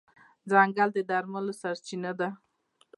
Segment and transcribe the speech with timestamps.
[0.49, 2.29] ځنګل د درملو سرچینه ده.